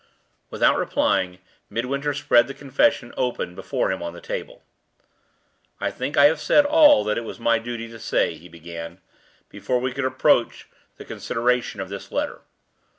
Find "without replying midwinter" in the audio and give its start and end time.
0.49-2.11